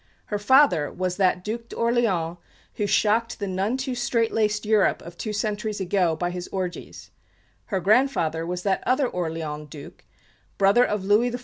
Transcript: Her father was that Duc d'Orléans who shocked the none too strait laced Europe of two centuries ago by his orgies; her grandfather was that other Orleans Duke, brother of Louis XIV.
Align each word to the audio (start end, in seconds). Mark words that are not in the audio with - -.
Her 0.25 0.39
father 0.39 0.91
was 0.91 1.17
that 1.17 1.43
Duc 1.43 1.67
d'Orléans 1.69 2.37
who 2.73 2.87
shocked 2.87 3.37
the 3.37 3.45
none 3.45 3.77
too 3.77 3.93
strait 3.93 4.31
laced 4.31 4.65
Europe 4.65 4.99
of 5.03 5.15
two 5.15 5.31
centuries 5.31 5.79
ago 5.79 6.15
by 6.15 6.31
his 6.31 6.47
orgies; 6.47 7.11
her 7.65 7.79
grandfather 7.79 8.43
was 8.43 8.63
that 8.63 8.81
other 8.87 9.07
Orleans 9.07 9.69
Duke, 9.69 10.03
brother 10.57 10.83
of 10.83 11.05
Louis 11.05 11.29
XIV. 11.29 11.39